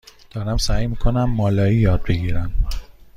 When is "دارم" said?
0.31-0.57